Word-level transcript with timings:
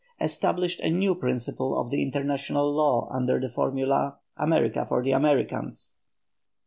established 0.19 0.79
a 0.79 0.89
new 0.89 1.13
principle 1.13 1.79
of 1.79 1.93
international 1.93 2.73
law 2.73 3.07
under 3.13 3.39
the 3.39 3.47
formula 3.47 4.17
"America 4.35 4.83
for 4.83 5.03
the 5.03 5.11
Americans." 5.11 5.97